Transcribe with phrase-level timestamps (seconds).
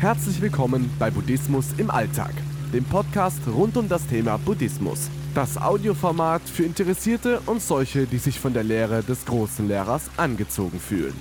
[0.00, 2.30] Herzlich willkommen bei Buddhismus im Alltag,
[2.72, 5.10] dem Podcast rund um das Thema Buddhismus.
[5.34, 10.78] Das Audioformat für Interessierte und solche, die sich von der Lehre des großen Lehrers angezogen
[10.78, 11.14] fühlen.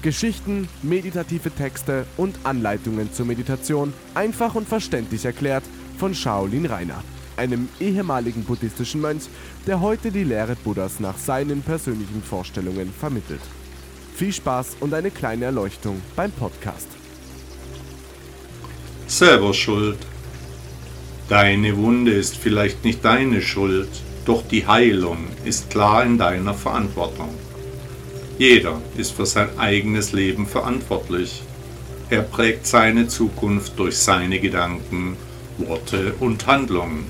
[0.00, 5.64] Geschichten, meditative Texte und Anleitungen zur Meditation einfach und verständlich erklärt
[5.98, 7.04] von Shaolin Rainer,
[7.36, 9.24] einem ehemaligen buddhistischen Mönch,
[9.66, 13.42] der heute die Lehre Buddhas nach seinen persönlichen Vorstellungen vermittelt.
[14.14, 16.88] Viel Spaß und eine kleine Erleuchtung beim Podcast.
[19.12, 19.98] Selber schuld.
[21.28, 23.90] Deine Wunde ist vielleicht nicht deine Schuld,
[24.24, 27.28] doch die Heilung ist klar in deiner Verantwortung.
[28.38, 31.42] Jeder ist für sein eigenes Leben verantwortlich.
[32.08, 35.18] Er prägt seine Zukunft durch seine Gedanken,
[35.58, 37.04] Worte und Handlungen.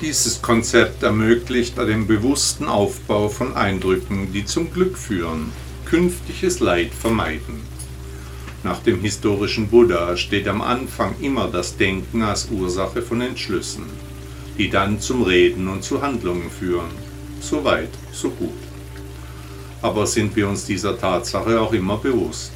[0.00, 5.52] Dieses Konzept ermöglicht den bewussten Aufbau von Eindrücken, die zum Glück führen,
[5.84, 7.77] künftiges Leid vermeiden.
[8.64, 13.84] Nach dem historischen Buddha steht am Anfang immer das Denken als Ursache von Entschlüssen,
[14.58, 16.90] die dann zum Reden und zu Handlungen führen.
[17.40, 18.50] So weit, so gut.
[19.80, 22.52] Aber sind wir uns dieser Tatsache auch immer bewusst?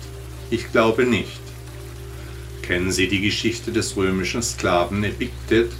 [0.50, 1.41] Ich glaube nicht.
[2.62, 5.72] Kennen Sie die Geschichte des römischen Sklaven Epiktet?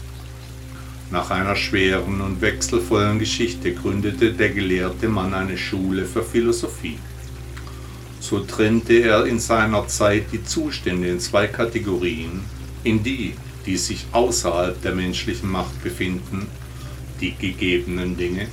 [1.11, 6.99] Nach einer schweren und wechselvollen Geschichte gründete der gelehrte Mann eine Schule für Philosophie.
[8.23, 12.45] So trennte er in seiner Zeit die Zustände in zwei Kategorien,
[12.85, 13.35] in die,
[13.67, 16.47] die sich außerhalb der menschlichen Macht befinden,
[17.21, 18.47] die gegebenen Dinge,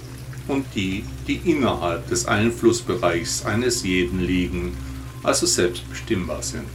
[0.48, 4.76] und die, die innerhalb des Einflussbereichs eines jeden liegen,
[5.22, 6.68] also selbst bestimmbar sind.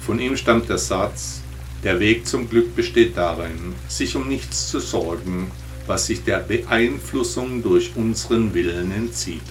[0.00, 1.42] Von ihm stammt der Satz,
[1.84, 5.52] der Weg zum Glück besteht darin, sich um nichts zu sorgen,
[5.86, 9.42] was sich der Beeinflussung durch unseren Willen entzieht.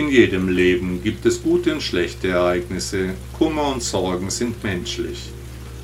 [0.00, 5.28] In jedem Leben gibt es gute und schlechte Ereignisse, Kummer und Sorgen sind menschlich.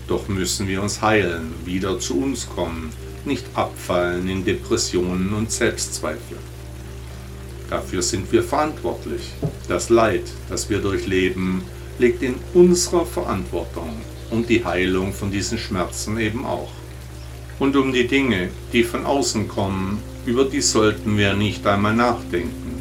[0.08, 2.94] Doch müssen wir uns heilen, wieder zu uns kommen,
[3.26, 6.38] nicht abfallen in Depressionen und Selbstzweifel.
[7.68, 9.34] Dafür sind wir verantwortlich.
[9.68, 11.60] Das Leid, das wir durchleben,
[11.98, 14.00] liegt in unserer Verantwortung
[14.30, 16.72] und die Heilung von diesen Schmerzen eben auch.
[17.58, 22.75] Und um die Dinge, die von außen kommen, über die sollten wir nicht einmal nachdenken.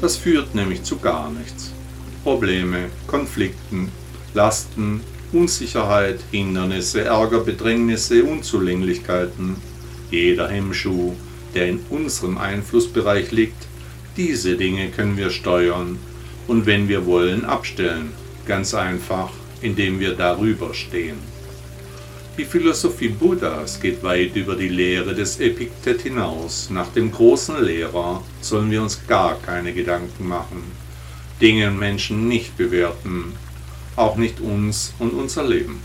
[0.00, 1.72] Das führt nämlich zu gar nichts.
[2.22, 3.90] Probleme, Konflikten,
[4.34, 5.00] Lasten,
[5.32, 9.56] Unsicherheit, Hindernisse, Ärger, Bedrängnisse, Unzulänglichkeiten,
[10.10, 11.14] jeder Hemmschuh,
[11.54, 13.66] der in unserem Einflussbereich liegt,
[14.16, 15.98] diese Dinge können wir steuern
[16.46, 18.12] und wenn wir wollen abstellen,
[18.46, 19.30] ganz einfach
[19.60, 21.18] indem wir darüber stehen.
[22.38, 26.70] Die Philosophie Buddhas geht weit über die Lehre des Epiktet hinaus.
[26.70, 30.62] Nach dem großen Lehrer sollen wir uns gar keine Gedanken machen,
[31.40, 33.32] Dinge und Menschen nicht bewerten,
[33.96, 35.80] auch nicht uns und unser Leben.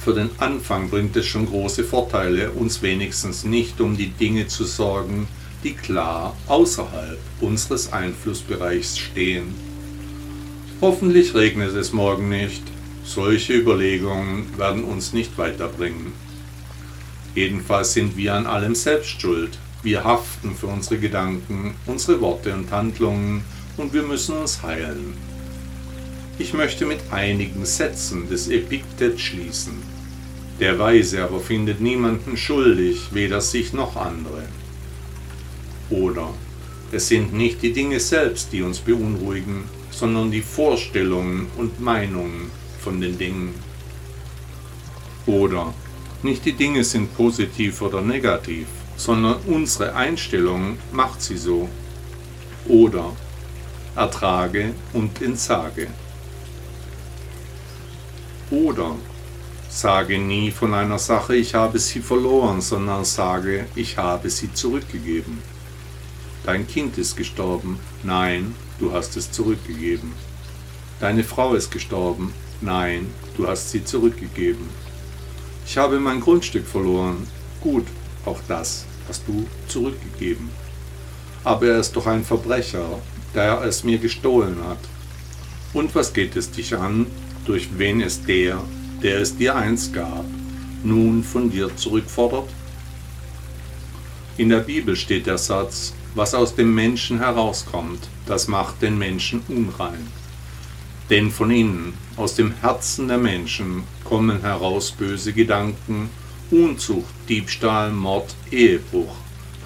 [0.00, 4.64] Für den Anfang bringt es schon große Vorteile, uns wenigstens nicht um die Dinge zu
[4.64, 5.28] sorgen,
[5.62, 9.54] die klar außerhalb unseres Einflussbereichs stehen
[10.80, 12.62] Hoffentlich regnet es morgen nicht.
[13.04, 16.12] Solche Überlegungen werden uns nicht weiterbringen.
[17.34, 19.58] Jedenfalls sind wir an allem selbst schuld.
[19.82, 23.44] Wir haften für unsere Gedanken, unsere Worte und Handlungen
[23.76, 25.12] und wir müssen uns heilen.
[26.38, 29.74] Ich möchte mit einigen Sätzen des Epiktet schließen.
[30.58, 34.44] Der Weise aber findet niemanden schuldig, weder sich noch andere.
[35.90, 36.32] Oder
[36.90, 42.50] es sind nicht die Dinge selbst, die uns beunruhigen, sondern die Vorstellungen und Meinungen
[42.84, 43.54] von den Dingen.
[45.26, 45.72] Oder
[46.22, 51.68] nicht die Dinge sind positiv oder negativ, sondern unsere Einstellung macht sie so.
[52.68, 53.12] Oder
[53.96, 55.86] ertrage und entsage.
[58.50, 58.96] Oder
[59.68, 65.38] sage nie von einer Sache, ich habe sie verloren, sondern sage, ich habe sie zurückgegeben.
[66.44, 67.78] Dein Kind ist gestorben.
[68.02, 70.12] Nein, du hast es zurückgegeben.
[71.00, 72.32] Deine Frau ist gestorben.
[72.64, 74.70] Nein, du hast sie zurückgegeben.
[75.66, 77.26] Ich habe mein Grundstück verloren.
[77.60, 77.84] Gut,
[78.24, 80.48] auch das hast du zurückgegeben.
[81.44, 83.02] Aber er ist doch ein Verbrecher,
[83.34, 84.78] der es mir gestohlen hat.
[85.74, 87.06] Und was geht es dich an,
[87.44, 88.62] durch wen es der,
[89.02, 90.24] der es dir einst gab,
[90.82, 92.48] nun von dir zurückfordert?
[94.38, 99.42] In der Bibel steht der Satz, was aus dem Menschen herauskommt, das macht den Menschen
[99.48, 100.23] unrein.
[101.10, 106.08] Denn von innen, aus dem Herzen der Menschen, kommen heraus böse Gedanken,
[106.50, 109.14] Unzucht, Diebstahl, Mord, Ehebruch,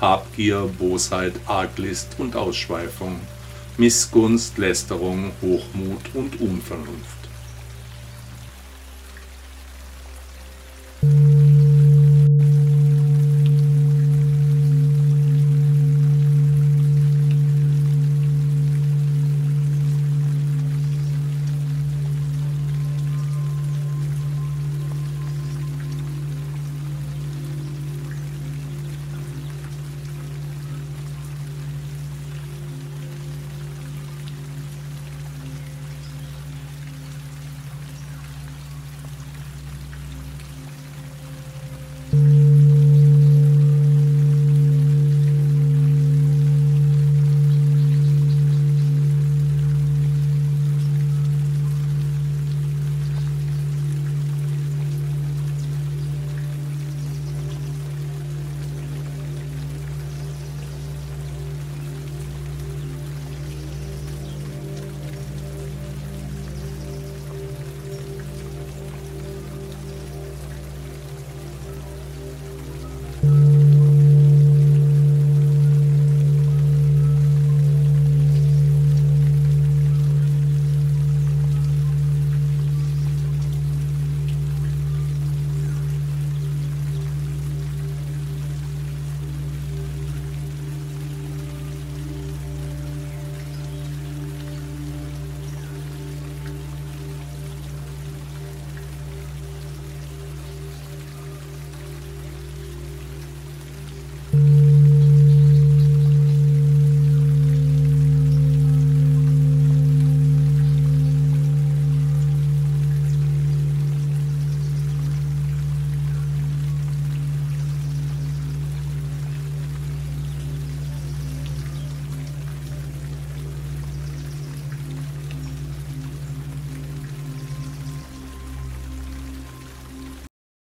[0.00, 3.20] Habgier, Bosheit, Arglist und Ausschweifung,
[3.76, 7.17] Missgunst, Lästerung, Hochmut und Unvernunft.